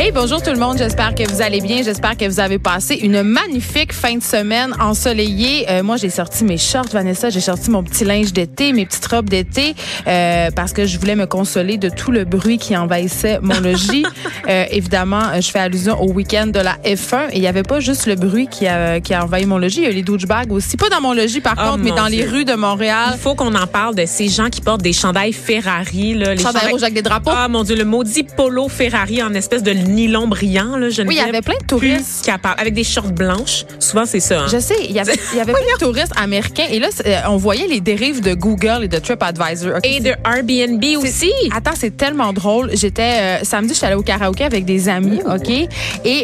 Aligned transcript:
Hey, 0.00 0.12
bonjour 0.12 0.40
tout 0.40 0.52
le 0.52 0.60
monde. 0.60 0.78
J'espère 0.78 1.12
que 1.12 1.28
vous 1.28 1.42
allez 1.42 1.60
bien. 1.60 1.82
J'espère 1.82 2.16
que 2.16 2.24
vous 2.24 2.38
avez 2.38 2.60
passé 2.60 2.94
une 2.94 3.24
magnifique 3.24 3.92
fin 3.92 4.14
de 4.14 4.22
semaine 4.22 4.72
ensoleillée. 4.78 5.68
Euh, 5.68 5.82
moi, 5.82 5.96
j'ai 5.96 6.08
sorti 6.08 6.44
mes 6.44 6.56
shorts, 6.56 6.90
Vanessa. 6.92 7.30
J'ai 7.30 7.40
sorti 7.40 7.68
mon 7.68 7.82
petit 7.82 8.04
linge 8.04 8.32
d'été, 8.32 8.72
mes 8.72 8.86
petites 8.86 9.06
robes 9.06 9.28
d'été, 9.28 9.74
euh, 10.06 10.52
parce 10.54 10.72
que 10.72 10.86
je 10.86 11.00
voulais 11.00 11.16
me 11.16 11.26
consoler 11.26 11.78
de 11.78 11.88
tout 11.88 12.12
le 12.12 12.24
bruit 12.24 12.58
qui 12.58 12.76
envahissait 12.76 13.40
mon 13.42 13.58
logis. 13.58 14.04
euh, 14.48 14.66
évidemment, 14.70 15.40
je 15.40 15.50
fais 15.50 15.58
allusion 15.58 16.00
au 16.00 16.12
week-end 16.12 16.46
de 16.46 16.60
la 16.60 16.76
F1. 16.84 17.30
Et 17.32 17.38
il 17.38 17.40
n'y 17.40 17.48
avait 17.48 17.64
pas 17.64 17.80
juste 17.80 18.06
le 18.06 18.14
bruit 18.14 18.46
qui 18.46 18.68
a, 18.68 19.00
qui 19.00 19.14
a 19.14 19.24
envahi 19.24 19.46
mon 19.46 19.58
logis. 19.58 19.80
Il 19.80 19.84
y 19.84 19.88
a 19.88 19.90
les 19.90 20.04
douchebags 20.04 20.52
aussi. 20.52 20.76
Pas 20.76 20.90
dans 20.90 21.00
mon 21.00 21.12
logis, 21.12 21.40
par 21.40 21.54
Oh, 21.58 21.72
contre, 21.72 21.82
mais 21.82 21.90
dans 21.90 22.06
les 22.06 22.24
rues 22.24 22.44
de 22.44 22.54
Montréal. 22.54 23.14
Il 23.14 23.18
faut 23.18 23.34
qu'on 23.34 23.52
en 23.56 23.66
parle 23.66 23.96
de 23.96 24.06
ces 24.06 24.28
gens 24.28 24.48
qui 24.48 24.60
portent 24.60 24.82
des 24.82 24.92
chandails 24.92 25.32
Ferrari. 25.32 26.14
Là, 26.14 26.36
les 26.36 26.40
Chandail 26.40 26.70
rouge 26.70 26.84
avec 26.84 26.94
des 26.94 27.02
drapeaux. 27.02 27.32
Ah 27.34 27.48
mon 27.48 27.64
Dieu, 27.64 27.74
le 27.74 27.84
maudit 27.84 28.22
polo 28.22 28.68
Ferrari 28.68 29.24
en 29.24 29.34
espèce 29.34 29.64
de 29.64 29.72
nylon 29.88 30.28
brillant. 30.28 30.76
Là, 30.76 30.90
je 30.90 31.02
Oui, 31.02 31.16
il 31.20 31.24
y 31.26 31.28
avait 31.28 31.42
plein 31.42 31.58
de 31.60 31.66
touristes. 31.66 32.24
Capable, 32.24 32.60
avec 32.60 32.74
des 32.74 32.84
shorts 32.84 33.12
blanches. 33.12 33.64
Souvent, 33.78 34.04
c'est 34.06 34.20
ça. 34.20 34.40
hein. 34.42 34.46
Je 34.50 34.58
sais, 34.58 34.76
il 34.88 34.92
y 34.92 35.00
avait, 35.00 35.14
il 35.32 35.38
y 35.38 35.40
avait 35.40 35.52
plein 35.52 35.62
de 35.74 35.78
touristes 35.78 36.12
américains 36.16 36.66
et 36.70 36.78
là, 36.78 36.88
euh, 37.06 37.16
on 37.28 37.36
voyait 37.36 37.66
les 37.66 37.80
dérives 37.80 38.20
de 38.20 38.34
Google 38.34 38.80
et 38.84 38.88
de 38.88 38.98
TripAdvisor. 38.98 39.76
OK, 39.76 39.80
Et 39.86 40.00
de 40.00 40.10
Airbnb 40.24 40.84
aussi. 41.02 41.32
Attends, 41.54 41.72
c'est 41.76 41.96
tellement 41.96 42.32
drôle. 42.32 42.70
J'étais 42.74 43.02
euh, 43.02 43.44
samedi, 43.44 43.74
j'étais 43.74 43.86
allée 43.86 43.96
au 43.96 44.02
karaoké 44.02 44.44
avec 44.44 44.64
des 44.64 44.88
amis, 44.88 45.20
OK? 45.26 45.48
Et 45.50 45.68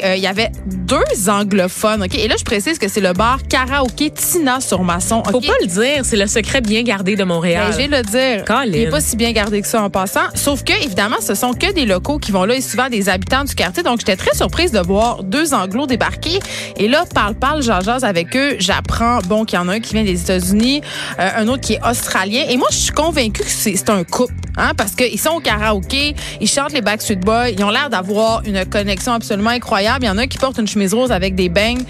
euh, 0.04 0.16
il 0.16 0.22
y 0.22 0.26
avait 0.26 0.50
deux 0.66 1.28
anglophones, 1.28 2.02
OK? 2.02 2.14
Et 2.16 2.28
là, 2.28 2.34
je 2.38 2.44
précise 2.44 2.78
que 2.78 2.88
c'est 2.88 3.00
le 3.00 3.12
bar 3.12 3.38
karaoké 3.48 4.10
Tina 4.10 4.60
sur 4.60 4.82
Masson, 4.82 5.18
OK? 5.26 5.30
Faut 5.30 5.40
pas 5.40 5.54
le 5.60 5.66
dire, 5.66 6.04
c'est 6.04 6.16
le 6.16 6.26
secret 6.26 6.60
bien 6.60 6.82
gardé 6.82 7.16
de 7.16 7.24
Montréal. 7.24 7.66
Ben, 7.68 7.72
je 7.72 7.88
vais 7.88 7.96
le 7.96 8.02
dire. 8.02 8.44
Colin. 8.44 8.62
Il 8.66 8.76
est 8.76 8.90
pas 8.90 9.00
si 9.00 9.16
bien 9.16 9.32
gardé 9.32 9.60
que 9.60 9.66
ça 9.68 9.82
en 9.82 9.90
passant. 9.90 10.20
Sauf 10.34 10.62
que, 10.64 10.72
évidemment, 10.84 11.16
ce 11.20 11.34
sont 11.34 11.52
que 11.52 11.72
des 11.72 11.84
locaux 11.86 12.18
qui 12.18 12.32
vont 12.32 12.44
là 12.44 12.54
et 12.54 12.60
souvent 12.60 12.88
des 12.88 13.08
habitants 13.08 13.44
du 13.44 13.53
quartier. 13.54 13.82
Donc, 13.82 14.00
j'étais 14.00 14.16
très 14.16 14.34
surprise 14.34 14.72
de 14.72 14.80
voir 14.80 15.22
deux 15.22 15.54
anglos 15.54 15.86
débarquer. 15.86 16.38
Et 16.76 16.88
là, 16.88 17.04
parle, 17.14 17.34
parle, 17.34 17.62
jase 17.62 18.04
avec 18.04 18.36
eux. 18.36 18.56
J'apprends, 18.58 19.18
bon, 19.26 19.44
qu'il 19.44 19.58
y 19.58 19.62
en 19.62 19.68
a 19.68 19.74
un 19.74 19.80
qui 19.80 19.94
vient 19.94 20.04
des 20.04 20.20
États-Unis, 20.20 20.82
euh, 21.18 21.28
un 21.36 21.48
autre 21.48 21.62
qui 21.62 21.74
est 21.74 21.80
australien. 21.86 22.44
Et 22.48 22.56
moi, 22.56 22.68
je 22.70 22.76
suis 22.76 22.92
convaincue 22.92 23.42
que 23.42 23.48
c'est 23.50 23.90
un 23.90 24.04
couple, 24.04 24.34
hein, 24.56 24.72
parce 24.76 24.92
qu'ils 24.92 25.20
sont 25.20 25.30
au 25.30 25.40
karaoké, 25.40 26.14
ils 26.40 26.48
chantent 26.48 26.72
les 26.72 26.80
Backstreet 26.82 27.16
Boys, 27.16 27.50
ils 27.50 27.62
ont 27.64 27.70
l'air 27.70 27.90
d'avoir 27.90 28.42
une 28.44 28.64
connexion 28.66 29.12
absolument 29.12 29.50
incroyable. 29.50 30.04
Il 30.04 30.08
y 30.08 30.10
en 30.10 30.18
a 30.18 30.22
un 30.22 30.26
qui 30.26 30.38
porte 30.38 30.58
une 30.58 30.66
chemise 30.68 30.94
rose 30.94 31.12
avec 31.12 31.34
des 31.34 31.48
bangs. 31.48 31.82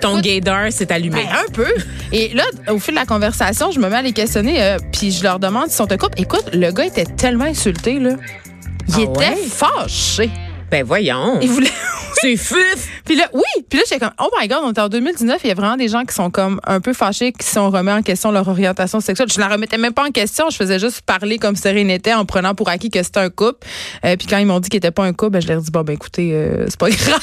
Ton 0.00 0.20
gaydar 0.20 0.70
s'est 0.72 0.92
allumé. 0.92 1.22
ben, 1.24 1.36
un 1.46 1.52
peu. 1.52 1.72
Et 2.12 2.28
là, 2.34 2.42
au 2.70 2.78
fil 2.78 2.94
de 2.94 2.98
la 3.00 3.06
conversation, 3.06 3.70
je 3.70 3.78
me 3.80 3.88
mets 3.88 3.96
à 3.96 4.02
les 4.02 4.12
questionner, 4.12 4.62
euh, 4.62 4.76
puis 4.92 5.10
je 5.10 5.22
leur 5.22 5.38
demande 5.38 5.64
s'ils 5.68 5.76
sont 5.76 5.90
un 5.90 5.96
couple. 5.96 6.20
Écoute, 6.20 6.50
le 6.52 6.70
gars 6.70 6.84
était 6.86 7.04
tellement 7.06 7.44
insulté, 7.46 7.98
là. 7.98 8.10
Il 8.88 8.94
Ah 8.98 9.00
était 9.00 9.18
ouais? 9.18 9.36
fâché. 9.50 10.30
Ben 10.70 10.84
voyons. 10.84 11.38
Il 11.40 11.48
voulait. 11.48 11.70
C'est 12.20 12.36
fif. 12.36 13.02
Puis 13.04 13.14
là, 13.14 13.28
oui. 13.34 13.42
Puis 13.68 13.78
là, 13.78 13.84
j'étais 13.86 14.00
comme, 14.00 14.14
oh 14.18 14.30
my 14.40 14.48
God, 14.48 14.60
on 14.64 14.72
est 14.72 14.78
en 14.78 14.88
2019. 14.88 15.40
Il 15.44 15.48
y 15.48 15.50
a 15.50 15.54
vraiment 15.54 15.76
des 15.76 15.88
gens 15.88 16.04
qui 16.04 16.14
sont 16.14 16.30
comme 16.30 16.60
un 16.64 16.80
peu 16.80 16.94
fâchés, 16.94 17.32
qui 17.32 17.46
sont 17.46 17.70
remis 17.70 17.90
en 17.90 18.02
question 18.02 18.32
leur 18.32 18.48
orientation 18.48 19.00
sexuelle. 19.00 19.28
Je 19.30 19.38
la 19.38 19.48
remettais 19.48 19.76
même 19.76 19.92
pas 19.92 20.06
en 20.06 20.10
question. 20.10 20.48
Je 20.50 20.56
faisais 20.56 20.78
juste 20.78 21.02
parler 21.02 21.38
comme 21.38 21.56
si 21.56 21.68
rien 21.68 21.84
n'était 21.84 22.14
en 22.14 22.24
prenant 22.24 22.54
pour 22.54 22.70
acquis 22.70 22.90
que 22.90 23.02
c'était 23.02 23.20
un 23.20 23.28
couple. 23.28 23.66
Euh, 24.04 24.16
puis 24.16 24.26
quand 24.26 24.38
ils 24.38 24.46
m'ont 24.46 24.60
dit 24.60 24.70
qu'il 24.70 24.78
était 24.78 24.90
pas 24.90 25.04
un 25.04 25.12
couple, 25.12 25.32
ben, 25.32 25.42
je 25.42 25.48
leur 25.48 25.58
ai 25.58 25.62
dit, 25.62 25.70
bon, 25.70 25.82
ben 25.82 25.92
écoutez, 25.92 26.30
euh, 26.32 26.64
c'est 26.68 26.80
pas 26.80 26.88
grave. 26.90 27.20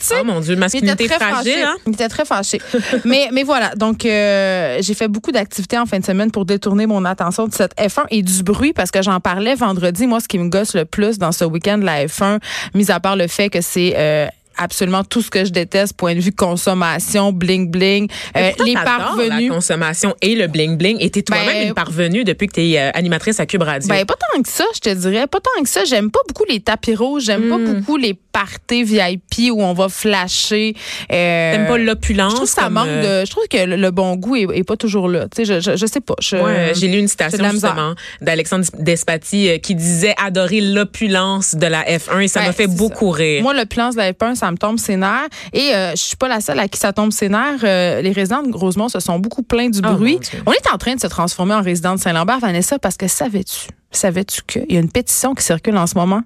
Sais. 0.00 0.14
Oh 0.20 0.24
mon 0.24 0.40
Dieu, 0.40 0.50
Il 0.52 0.52
était 0.54 0.60
masculinité 0.60 1.06
très 1.06 1.16
fragile. 1.16 1.52
fâché. 1.52 1.62
Hein? 1.64 1.76
Il 1.86 1.92
était 1.92 2.08
très 2.08 2.24
fâché. 2.24 2.60
mais, 3.04 3.28
mais 3.32 3.42
voilà. 3.42 3.74
Donc, 3.76 4.04
euh, 4.06 4.78
j'ai 4.80 4.94
fait 4.94 5.08
beaucoup 5.08 5.32
d'activités 5.32 5.78
en 5.78 5.86
fin 5.86 5.98
de 5.98 6.04
semaine 6.04 6.30
pour 6.30 6.44
détourner 6.44 6.86
mon 6.86 7.04
attention 7.04 7.46
de 7.48 7.54
cette 7.54 7.74
F1 7.78 8.04
et 8.10 8.22
du 8.22 8.42
bruit 8.42 8.72
parce 8.72 8.90
que 8.90 9.02
j'en 9.02 9.20
parlais 9.20 9.54
vendredi. 9.54 10.06
Moi, 10.06 10.20
ce 10.20 10.28
qui 10.28 10.38
me 10.38 10.48
gosse 10.48 10.74
le 10.74 10.84
plus 10.84 11.18
dans 11.18 11.32
ce 11.32 11.44
week-end 11.44 11.78
de 11.78 11.84
la 11.84 12.06
F1, 12.06 12.38
mis 12.74 12.90
à 12.90 13.00
part 13.00 13.16
le 13.16 13.26
fait 13.26 13.48
que 13.50 13.60
c'est 13.60 13.94
euh, 13.96 14.26
absolument 14.56 15.02
tout 15.02 15.20
ce 15.20 15.30
que 15.30 15.44
je 15.44 15.50
déteste, 15.50 15.96
point 15.96 16.14
de 16.14 16.20
vue 16.20 16.30
consommation, 16.32 17.32
bling 17.32 17.70
bling, 17.70 18.08
euh, 18.36 18.50
les 18.64 18.74
parvenus. 18.74 19.48
La 19.50 19.54
consommation 19.54 20.14
et 20.22 20.34
le 20.36 20.46
bling 20.46 20.76
bling. 20.76 20.96
Et 21.00 21.10
t'es 21.10 21.22
toi-même 21.22 21.46
Ben, 21.46 21.68
une 21.68 21.74
parvenue 21.74 22.24
depuis 22.24 22.46
que 22.46 22.52
t'es 22.52 22.74
euh, 22.78 22.90
animatrice 22.94 23.40
à 23.40 23.46
Cube 23.46 23.62
Radio. 23.62 23.88
Ben, 23.88 24.04
pas 24.06 24.14
tant 24.14 24.42
que 24.42 24.48
ça, 24.48 24.64
je 24.74 24.80
te 24.80 24.90
dirais. 24.94 25.26
Pas 25.26 25.40
tant 25.40 25.62
que 25.62 25.68
ça. 25.68 25.84
J'aime 25.84 26.10
pas 26.10 26.20
beaucoup 26.28 26.44
les 26.48 26.60
tapis 26.60 26.94
rouges. 26.94 27.24
J'aime 27.24 27.48
pas 27.48 27.58
Hmm. 27.58 27.74
beaucoup 27.80 27.96
les 27.96 28.14
parties 28.34 28.82
VIP 28.84 29.50
où 29.52 29.62
on 29.62 29.72
va 29.72 29.88
flasher. 29.88 30.74
Euh, 31.12 31.52
T'aimes 31.52 31.66
pas 31.68 31.78
l'opulence. 31.78 32.32
Je 32.32 32.36
trouve 32.36 32.48
que 32.48 32.54
ça 32.60 32.68
manque 32.68 32.88
euh, 32.88 33.20
de. 33.22 33.26
Je 33.26 33.30
trouve 33.30 33.46
que 33.48 33.64
le, 33.64 33.76
le 33.76 33.90
bon 33.90 34.16
goût 34.16 34.36
est, 34.36 34.46
est 34.58 34.64
pas 34.64 34.76
toujours 34.76 35.08
là. 35.08 35.26
Tu 35.34 35.44
sais, 35.46 35.54
je, 35.54 35.60
je, 35.60 35.76
je 35.76 35.86
sais 35.86 36.00
pas. 36.00 36.14
Euh, 36.34 36.72
j'ai 36.74 36.88
lu 36.88 36.98
une 36.98 37.08
citation 37.08 37.48
justement 37.50 37.94
d'Alexandre 38.20 38.64
Despati 38.78 39.48
euh, 39.48 39.58
qui 39.58 39.74
disait 39.74 40.14
adorer 40.22 40.60
l'opulence 40.60 41.54
de 41.54 41.66
la 41.66 41.84
F1 41.84 42.20
et 42.22 42.28
ça 42.28 42.42
m'a 42.42 42.52
fait 42.52 42.66
beaucoup 42.66 43.10
rire. 43.10 43.42
Moi, 43.42 43.54
l'opulence 43.54 43.94
de 43.94 44.00
la 44.00 44.12
F1, 44.12 44.34
ça 44.34 44.50
me 44.50 44.56
tombe 44.56 44.78
ses 44.78 44.96
nerfs. 44.96 45.28
Et 45.52 45.72
euh, 45.72 45.92
je 45.92 46.02
suis 46.02 46.16
pas 46.16 46.28
la 46.28 46.40
seule 46.40 46.58
à 46.58 46.66
qui 46.68 46.78
ça 46.78 46.92
tombe 46.92 47.12
ses 47.12 47.28
nerfs. 47.28 47.60
Euh, 47.62 48.02
les 48.02 48.12
résidents 48.12 48.42
de 48.42 48.54
Rosemont 48.56 48.88
se 48.88 48.98
sont 49.00 49.18
beaucoup 49.20 49.42
plaints 49.42 49.70
du 49.70 49.80
Oh, 49.86 49.92
bruit. 49.94 50.18
On 50.46 50.52
est 50.52 50.68
en 50.72 50.78
train 50.78 50.94
de 50.96 51.00
se 51.00 51.06
transformer 51.06 51.54
en 51.54 51.62
résident 51.62 51.94
de 51.94 52.00
Saint-Lambert, 52.00 52.40
Vanessa, 52.40 52.78
parce 52.78 52.96
que 52.96 53.06
savais-tu, 53.06 53.68
savais-tu 53.98 54.42
qu'il 54.42 54.72
y 54.72 54.76
a 54.76 54.80
une 54.80 54.90
pétition 54.90 55.34
qui 55.34 55.42
circule 55.42 55.76
en 55.76 55.86
ce 55.86 55.96
moment 55.96 56.22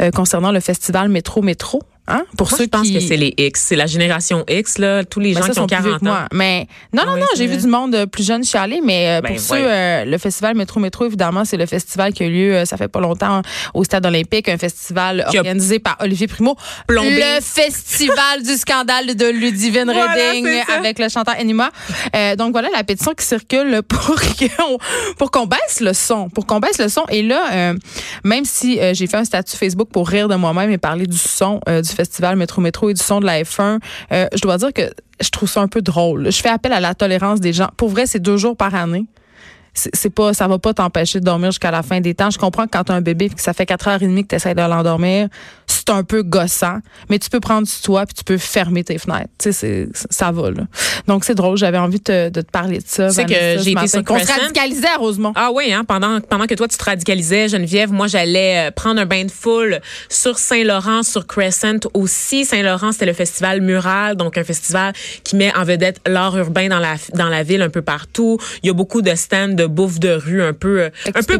euh, 0.00 0.10
concernant 0.10 0.52
le 0.52 0.60
festival 0.60 1.08
Métro 1.08 1.42
Métro? 1.42 1.82
Hein? 2.08 2.22
Pour 2.38 2.48
Moi, 2.50 2.58
ceux 2.58 2.64
je 2.64 2.68
pense 2.68 2.86
qui... 2.86 2.94
que 2.94 3.00
c'est 3.00 3.16
les 3.16 3.34
X, 3.36 3.60
c'est 3.60 3.76
la 3.76 3.86
génération 3.86 4.44
X 4.48 4.78
là, 4.78 5.04
tous 5.04 5.20
les 5.20 5.34
Ben, 5.34 5.40
gens 5.40 5.46
ça, 5.48 5.52
qui 5.54 5.58
ont 5.58 5.62
sont 5.62 5.66
plus 5.66 5.76
vieux 5.82 5.98
40 5.98 6.00
que 6.00 6.04
moi. 6.04 6.14
ans. 6.22 6.26
Mais 6.32 6.66
non, 6.92 7.02
non, 7.04 7.12
Ah 7.12 7.14
oui, 7.14 7.20
non, 7.20 7.26
j'ai 7.36 7.46
vu 7.46 7.56
du 7.56 7.66
monde 7.66 7.94
euh, 7.94 8.06
plus 8.06 8.24
jeune 8.26 8.44
chialer, 8.44 8.80
mais 8.84 9.08
euh, 9.18 9.20
Ben, 9.22 9.32
pour 9.32 9.40
ceux, 9.40 9.56
euh, 9.58 10.04
le 10.04 10.18
festival 10.18 10.54
Métro 10.56 10.78
Métro, 10.80 11.04
évidemment, 11.06 11.44
c'est 11.44 11.56
le 11.56 11.66
festival 11.66 12.12
qui 12.12 12.22
a 12.22 12.26
eu 12.26 12.30
lieu, 12.32 12.54
euh, 12.56 12.64
ça 12.64 12.76
fait 12.76 12.88
pas 12.88 13.00
longtemps, 13.00 13.42
au 13.74 13.82
Stade 13.84 14.06
olympique, 14.06 14.48
un 14.48 14.58
festival 14.58 15.26
Qui 15.30 15.36
a 15.36 15.40
organisé 15.40 15.78
par 15.78 15.96
Olivier 16.00 16.26
Primo. 16.28 16.56
plombé. 16.86 17.16
Le 17.16 17.40
festival 17.42 18.42
du 18.42 18.54
scandale 18.56 19.16
de 19.16 19.26
Ludivine 19.26 19.84
Voilà, 19.84 20.12
Redding 20.12 20.46
avec 20.78 20.98
le 20.98 21.08
chanteur 21.08 21.34
Enima. 21.40 21.70
Euh, 22.14 22.36
donc 22.36 22.52
voilà 22.52 22.68
la 22.74 22.84
pétition 22.84 23.12
qui 23.14 23.24
circule 23.24 23.82
pour 23.88 24.16
qu'on 24.38 24.78
pour 25.18 25.30
qu'on 25.30 25.46
baisse 25.46 25.80
le 25.80 25.92
son, 25.92 26.28
pour 26.28 26.46
qu'on 26.46 26.60
baisse 26.60 26.78
le 26.78 26.88
son. 26.88 27.02
Et 27.08 27.22
là, 27.22 27.44
euh, 27.52 27.74
même 28.24 28.44
si 28.44 28.78
euh, 28.80 28.94
j'ai 28.94 29.06
fait 29.06 29.16
un 29.16 29.24
statut 29.24 29.56
Facebook 29.56 29.88
pour 29.92 30.08
rire 30.08 30.28
de 30.28 30.34
moi-même 30.36 30.70
et 30.70 30.78
parler 30.78 31.06
du 31.06 31.18
son 31.18 31.60
euh, 31.68 31.82
du 31.82 31.88
festival 31.96 32.36
Métro 32.36 32.60
Métro 32.60 32.90
et 32.90 32.94
du 32.94 33.02
son 33.02 33.20
de 33.20 33.26
la 33.26 33.42
F1, 33.42 33.80
euh, 34.12 34.26
je 34.34 34.40
dois 34.40 34.58
dire 34.58 34.72
que 34.72 34.90
je 35.20 35.30
trouve 35.30 35.48
ça 35.48 35.60
un 35.60 35.68
peu 35.68 35.82
drôle. 35.82 36.30
Je 36.30 36.40
fais 36.40 36.48
appel 36.48 36.72
à 36.72 36.80
la 36.80 36.94
tolérance 36.94 37.40
des 37.40 37.52
gens. 37.52 37.68
Pour 37.76 37.88
vrai, 37.88 38.06
c'est 38.06 38.20
deux 38.20 38.36
jours 38.36 38.56
par 38.56 38.74
année. 38.74 39.06
C'est 39.78 39.94
c'est 39.94 40.10
pas, 40.10 40.32
ça 40.34 40.48
va 40.48 40.58
pas 40.58 40.72
t'empêcher 40.74 41.20
de 41.20 41.24
dormir 41.24 41.50
jusqu'à 41.50 41.70
la 41.70 41.82
fin 41.82 42.00
des 42.00 42.14
temps. 42.14 42.30
Je 42.30 42.38
comprends 42.38 42.64
que 42.64 42.70
quand 42.72 42.84
t'as 42.84 42.94
un 42.94 43.00
bébé 43.02 43.26
et 43.26 43.28
que 43.28 43.40
ça 43.40 43.52
fait 43.52 43.66
quatre 43.66 43.86
heures 43.88 44.02
et 44.02 44.06
demie 44.06 44.22
que 44.22 44.28
t'essaies 44.28 44.54
de 44.54 44.60
l'endormir, 44.60 45.28
c'est 45.66 45.90
un 45.90 46.02
peu 46.02 46.22
gossant. 46.22 46.78
Mais 47.10 47.18
tu 47.18 47.28
peux 47.30 47.40
prendre 47.40 47.68
sur 47.68 47.82
toi 47.82 48.06
puis 48.06 48.14
tu 48.14 48.24
peux 48.24 48.38
fermer 48.38 48.82
tes 48.84 48.96
fenêtres. 48.98 49.28
Tu 49.38 49.52
sais, 49.52 49.52
c'est- 49.52 49.88
ça 50.10 50.32
va, 50.32 50.50
là. 50.50 50.62
Donc, 51.06 51.24
c'est 51.24 51.34
drôle. 51.34 51.58
J'avais 51.58 51.76
envie 51.78 51.98
de 51.98 52.04
te, 52.04 52.28
de 52.30 52.40
te 52.40 52.50
parler 52.50 52.78
de 52.78 52.84
ça. 52.86 53.10
Sais 53.10 53.24
que 53.26 53.30
j'ai 53.62 53.72
été 53.72 53.86
sur 53.86 54.02
Qu'on 54.02 54.18
se 54.18 54.32
radicalisait 54.32 54.88
à 54.88 54.96
Rosemont. 54.96 55.32
Ah 55.36 55.50
oui, 55.52 55.72
hein, 55.72 55.84
pendant, 55.84 56.20
pendant 56.20 56.46
que 56.46 56.54
toi, 56.54 56.66
tu 56.68 56.76
te 56.78 56.84
radicalisais, 56.84 57.48
Geneviève, 57.48 57.92
moi, 57.92 58.06
j'allais 58.06 58.68
euh, 58.68 58.70
prendre 58.70 59.00
un 59.00 59.06
bain 59.06 59.24
de 59.24 59.30
foule 59.30 59.80
sur 60.08 60.38
Saint-Laurent, 60.38 61.02
sur 61.02 61.26
Crescent 61.26 61.80
aussi. 61.92 62.44
Saint-Laurent, 62.46 62.92
c'était 62.92 63.06
le 63.06 63.12
festival 63.12 63.60
Mural, 63.60 64.16
donc 64.16 64.38
un 64.38 64.44
festival 64.44 64.92
qui 65.22 65.36
met 65.36 65.54
en 65.56 65.64
vedette 65.64 66.00
l'art 66.06 66.36
urbain 66.36 66.68
dans 66.68 66.78
la, 66.78 66.94
dans 67.14 67.28
la 67.28 67.42
ville 67.42 67.62
un 67.62 67.68
peu 67.70 67.82
partout. 67.82 68.38
Il 68.62 68.66
y 68.68 68.70
a 68.70 68.72
beaucoup 68.72 69.02
de 69.02 69.14
stands 69.14 69.48
de 69.48 69.65
bouffe 69.66 69.98
de 70.00 70.10
rue 70.10 70.42
un 70.42 70.52
peu, 70.52 70.80
euh, 70.80 70.90
un 71.06 71.22
peu. 71.22 71.38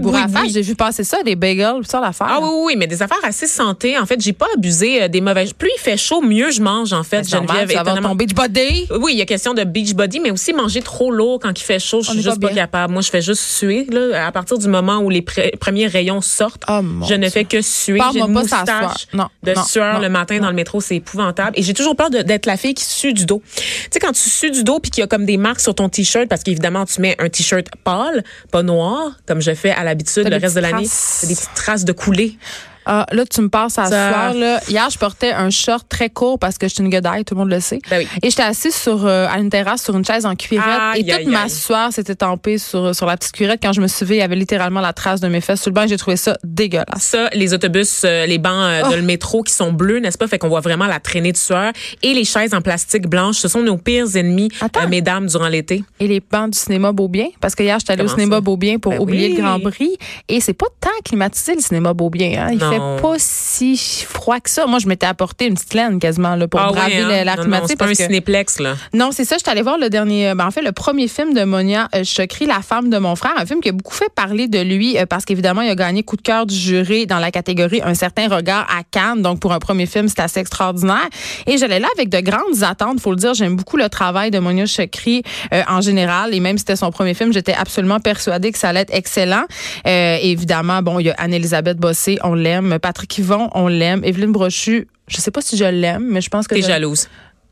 J'ai 0.48 0.62
vu 0.62 0.74
passer 0.74 1.04
ça, 1.04 1.22
des 1.22 1.36
bagels, 1.36 1.82
ça 1.86 2.00
l'affaire. 2.00 2.26
Ah 2.30 2.38
oui, 2.40 2.48
oui, 2.64 2.74
mais 2.76 2.86
des 2.86 3.02
affaires 3.02 3.18
assez 3.24 3.46
santé. 3.46 3.98
En 3.98 4.06
fait, 4.06 4.20
j'ai 4.20 4.32
pas 4.32 4.46
abusé 4.56 5.02
euh, 5.02 5.08
des 5.08 5.20
mauvaises. 5.20 5.52
Plus 5.52 5.70
il 5.76 5.80
fait 5.80 5.96
chaud, 5.96 6.20
mieux 6.20 6.50
je 6.50 6.60
mange, 6.62 6.92
en 6.92 7.02
fait, 7.02 7.22
Ben, 7.30 7.46
Geneviève. 7.46 7.70
ça 7.72 7.82
va 7.82 7.96
tomber 8.00 8.26
du 8.26 8.34
body? 8.34 8.86
Oui, 9.00 9.12
il 9.12 9.18
y 9.18 9.22
a 9.22 9.26
question 9.26 9.54
de 9.54 9.64
beach 9.64 9.94
body, 9.94 10.20
mais 10.20 10.30
aussi 10.30 10.52
manger 10.52 10.82
trop 10.82 11.10
lourd 11.10 11.38
quand 11.42 11.58
il 11.58 11.62
fait 11.62 11.78
chaud. 11.78 12.02
Je 12.02 12.10
suis 12.10 12.22
juste 12.22 12.40
pas 12.40 12.50
capable. 12.50 12.92
Moi, 12.92 13.02
je 13.02 13.10
fais 13.10 13.22
juste 13.22 13.42
suer. 13.42 13.86
Là, 13.90 14.26
à 14.26 14.32
partir 14.32 14.58
du 14.58 14.68
moment 14.68 14.98
où 14.98 15.10
les 15.10 15.20
pre- 15.22 15.56
premiers 15.58 15.86
rayons 15.86 16.20
sortent, 16.20 16.62
Oh, 16.68 16.80
je 17.08 17.14
ne 17.14 17.28
fais 17.28 17.44
que 17.44 17.60
suer. 17.62 18.00
J'ai 18.12 18.20
une 18.20 18.32
moustache. 18.32 19.06
Non, 19.12 19.26
de 19.42 19.52
non, 19.52 19.64
sueur 19.64 19.94
non, 19.94 20.00
le 20.00 20.08
matin 20.08 20.38
dans 20.38 20.48
le 20.48 20.54
métro. 20.54 20.80
C'est 20.80 20.96
épouvantable. 20.96 21.52
Et 21.58 21.62
j'ai 21.62 21.74
toujours 21.74 21.96
peur 21.96 22.10
d'être 22.10 22.46
la 22.46 22.56
fille 22.56 22.74
qui 22.74 22.84
sue 22.84 23.12
du 23.12 23.26
dos. 23.26 23.42
Tu 23.56 23.62
sais, 23.90 23.98
quand 23.98 24.12
tu 24.12 24.28
sues 24.28 24.50
du 24.50 24.64
dos 24.64 24.78
puis 24.80 24.90
qu'il 24.90 25.00
y 25.00 25.04
a 25.04 25.06
comme 25.06 25.24
des 25.24 25.36
marques 25.36 25.60
sur 25.60 25.74
ton 25.74 25.88
T-shirt, 25.88 26.28
parce 26.28 26.42
qu'évidemment, 26.42 26.84
tu 26.86 27.00
mets 27.00 27.16
un 27.18 27.28
T-shirt 27.28 27.66
pâle, 27.84 28.15
pas 28.50 28.62
noir, 28.62 29.16
comme 29.26 29.40
je 29.40 29.54
fais 29.54 29.70
à 29.70 29.84
l'habitude 29.84 30.28
le 30.28 30.36
reste 30.36 30.56
de 30.56 30.60
l'année. 30.60 30.86
C'est 30.88 31.26
des 31.26 31.34
petites 31.34 31.54
traces 31.54 31.84
de 31.84 31.92
coulée. 31.92 32.38
Ah, 32.86 33.04
là, 33.12 33.24
tu 33.26 33.40
me 33.40 33.48
passes 33.48 33.78
à 33.78 33.86
Ça- 33.86 34.10
soir. 34.12 34.34
Là. 34.34 34.60
Hier, 34.68 34.88
je 34.90 34.96
portais 34.98 35.32
un 35.32 35.50
short 35.50 35.86
très 35.88 36.08
court 36.08 36.38
parce 36.38 36.56
que 36.56 36.68
je 36.68 36.74
suis 36.74 36.84
une 36.84 36.90
godaille, 36.90 37.24
tout 37.24 37.34
le 37.34 37.40
monde 37.40 37.50
le 37.50 37.58
sait. 37.60 37.80
Ben 37.90 37.98
oui. 37.98 38.08
Et 38.22 38.30
j'étais 38.30 38.42
assise 38.44 38.74
sur, 38.76 39.04
euh, 39.06 39.26
à 39.28 39.38
une 39.38 39.50
terrasse 39.50 39.82
sur 39.82 39.96
une 39.96 40.04
chaise 40.04 40.24
en 40.24 40.34
cuirette. 40.36 40.64
Aïe, 40.94 41.04
et 41.08 41.12
toute 41.24 41.26
ma 41.32 41.48
sueur 41.48 41.92
s'était 41.92 42.14
tempée 42.14 42.58
sur, 42.58 42.94
sur 42.94 43.06
la 43.06 43.16
petite 43.16 43.32
cuirette. 43.32 43.60
Quand 43.62 43.72
je 43.72 43.80
me 43.80 43.88
suis 43.88 44.04
levée, 44.04 44.16
il 44.16 44.20
y 44.20 44.22
avait 44.22 44.36
littéralement 44.36 44.80
la 44.80 44.92
trace 44.92 45.20
de 45.20 45.28
mes 45.28 45.40
fesses 45.40 45.60
sur 45.62 45.70
le 45.70 45.74
banc. 45.74 45.86
J'ai 45.88 45.96
trouvé 45.96 46.16
ça 46.16 46.36
dégueulasse. 46.44 46.86
Ça, 47.00 47.28
les 47.32 47.52
autobus, 47.54 48.02
euh, 48.04 48.24
les 48.26 48.38
bancs 48.38 48.52
euh, 48.54 48.82
Oh. 48.86 48.90
de 48.92 48.96
le 48.96 49.02
métro 49.02 49.42
qui 49.42 49.52
sont 49.52 49.72
bleus, 49.72 49.98
n'est-ce 49.98 50.16
pas? 50.18 50.26
Fait 50.28 50.38
qu'on 50.38 50.48
voit 50.48 50.60
vraiment 50.60 50.86
la 50.86 51.00
traînée 51.00 51.32
de 51.32 51.36
sueur. 51.36 51.72
Et 52.02 52.14
les 52.14 52.24
chaises 52.24 52.54
en 52.54 52.60
plastique 52.60 53.08
blanche, 53.08 53.36
ce 53.36 53.48
sont 53.48 53.62
nos 53.62 53.78
pires 53.78 54.14
ennemis, 54.16 54.48
mesdames, 54.88 55.26
durant 55.26 55.48
l'été. 55.48 55.82
Et 55.98 56.06
les 56.06 56.20
bancs 56.20 56.50
du 56.50 56.58
cinéma 56.58 56.92
Beaubien? 56.92 57.26
Parce 57.40 57.54
que 57.54 57.62
hier, 57.62 57.78
j'étais 57.80 57.94
allée 57.94 58.04
au 58.04 58.08
cinéma 58.08 58.36
ça? 58.36 58.40
Beaubien 58.42 58.78
pour 58.78 58.92
Ben 58.92 59.00
oublier 59.00 59.28
oui. 59.30 59.36
le 59.36 59.42
Grand 59.42 59.58
Prix. 59.60 59.96
Et 60.28 60.40
c'est 60.40 60.52
pas 60.52 60.66
tant 60.80 60.90
climatisé, 61.04 61.54
le 61.54 61.60
cinéma 61.60 61.94
Beaubien. 61.94 62.46
Hein? 62.46 62.50
Il 62.52 62.58
Non. 62.58 62.70
fait 62.70 62.75
pas 62.78 63.14
si 63.18 63.76
froid 64.08 64.40
que 64.40 64.50
ça. 64.50 64.66
Moi, 64.66 64.78
je 64.78 64.86
m'étais 64.88 65.06
apporté 65.06 65.46
une 65.46 65.54
petite 65.54 65.74
laine 65.74 65.98
quasiment 65.98 66.36
là, 66.36 66.48
pour 66.48 66.60
ah 66.60 66.70
braver 66.72 67.04
ouais, 67.04 67.20
hein? 67.20 67.24
non, 67.36 67.42
climatisé. 67.42 67.68
c'est 67.72 67.76
pas 67.76 67.86
un 67.86 67.90
que- 67.90 67.94
cinéplex, 67.94 68.60
là. 68.60 68.74
Non, 68.92 69.10
c'est 69.12 69.24
ça. 69.24 69.36
Je 69.36 69.42
suis 69.42 69.50
allée 69.50 69.62
voir 69.62 69.78
le 69.78 69.90
dernier, 69.90 70.34
ben, 70.34 70.46
en 70.46 70.50
fait, 70.50 70.62
le 70.62 70.72
premier 70.72 71.08
film 71.08 71.34
de 71.34 71.44
Monia 71.44 71.88
euh, 71.94 72.04
Chokri, 72.04 72.46
La 72.46 72.60
femme 72.62 72.90
de 72.90 72.98
mon 72.98 73.16
frère, 73.16 73.34
un 73.36 73.46
film 73.46 73.60
qui 73.60 73.68
a 73.68 73.72
beaucoup 73.72 73.94
fait 73.94 74.12
parler 74.14 74.48
de 74.48 74.60
lui 74.60 74.98
euh, 74.98 75.06
parce 75.06 75.24
qu'évidemment, 75.24 75.62
il 75.62 75.70
a 75.70 75.74
gagné 75.74 76.02
coup 76.02 76.16
de 76.16 76.22
cœur 76.22 76.46
du 76.46 76.54
jury 76.54 77.06
dans 77.06 77.18
la 77.18 77.30
catégorie 77.30 77.80
Un 77.84 77.94
certain 77.94 78.28
regard 78.28 78.66
à 78.70 78.82
Cannes. 78.90 79.22
Donc, 79.22 79.40
pour 79.40 79.52
un 79.52 79.58
premier 79.58 79.86
film, 79.86 80.08
c'est 80.08 80.20
assez 80.20 80.40
extraordinaire. 80.40 81.08
Et 81.46 81.58
j'allais 81.58 81.80
là 81.80 81.88
avec 81.96 82.08
de 82.08 82.20
grandes 82.20 82.62
attentes. 82.62 83.00
Faut 83.00 83.10
le 83.10 83.16
dire, 83.16 83.34
j'aime 83.34 83.56
beaucoup 83.56 83.76
le 83.76 83.88
travail 83.88 84.30
de 84.30 84.38
Monia 84.38 84.66
Chokri 84.66 85.22
euh, 85.52 85.62
en 85.68 85.80
général. 85.80 86.34
Et 86.34 86.40
même 86.40 86.56
si 86.56 86.62
c'était 86.62 86.76
son 86.76 86.90
premier 86.90 87.14
film, 87.14 87.32
j'étais 87.32 87.54
absolument 87.54 88.00
persuadée 88.00 88.52
que 88.52 88.58
ça 88.58 88.70
allait 88.70 88.80
être 88.80 88.94
excellent. 88.94 89.44
Euh, 89.86 90.18
évidemment, 90.20 90.82
bon, 90.82 90.98
il 90.98 91.06
y 91.06 91.10
a 91.10 91.14
Anne-Elisabeth 91.18 91.78
Bossé, 91.78 92.18
on 92.22 92.34
l'aime. 92.34 92.65
Patrick 92.80 93.16
Yvon, 93.18 93.48
on 93.54 93.68
l'aime. 93.68 94.02
Evelyne 94.04 94.32
Brochu, 94.32 94.88
je 95.08 95.16
sais 95.18 95.30
pas 95.30 95.40
si 95.40 95.56
je 95.56 95.64
l'aime, 95.64 96.04
mais 96.06 96.20
je 96.20 96.28
pense 96.30 96.46
que 96.48 96.54
T'es 96.54 96.62
je- 96.62 96.66
jalouse. 96.68 97.08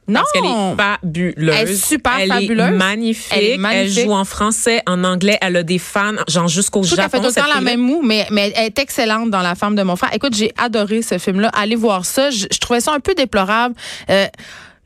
Non. 0.07 0.21
Parce 0.21 0.33
qu'elle 0.33 0.45
est 0.45 0.77
fabuleuse. 0.77 1.55
Elle 1.59 1.71
est 1.71 1.75
super 1.87 2.13
Elle 2.21 2.29
fabuleuse. 2.29 2.67
Est 2.67 2.71
magnifique. 2.73 3.33
Elle 3.35 3.45
est 3.45 3.57
magnifique. 3.57 4.05
joue 4.05 4.13
en 4.13 4.27
français, 4.27 4.83
en 4.87 5.03
anglais. 5.03 5.39
Elle 5.41 5.57
a 5.57 5.63
des 5.63 5.79
fans, 5.79 6.13
genre 6.29 6.47
jusqu'au 6.47 6.83
Japon. 6.83 6.97
qu'elle 6.97 7.11
fait 7.11 7.21
tout 7.21 7.35
le 7.35 7.41
temps 7.49 7.55
la 7.55 7.63
même 7.63 7.81
moue, 7.81 8.03
mais, 8.03 8.27
mais 8.31 8.53
elle 8.55 8.67
est 8.67 8.79
excellente 8.79 9.31
dans 9.31 9.41
La 9.41 9.55
femme 9.55 9.75
de 9.77 9.83
mon 9.83 9.97
frère. 9.97 10.11
Écoute, 10.13 10.35
j'ai 10.37 10.53
adoré 10.59 11.01
ce 11.01 11.17
film-là. 11.17 11.49
Allez 11.55 11.77
voir 11.77 12.05
ça. 12.05 12.29
Je, 12.31 12.45
je 12.53 12.59
trouvais 12.59 12.81
ça 12.81 12.93
un 12.93 13.01
peu 13.01 13.15
déplorable. 13.15 13.75
Euh, 14.11 14.27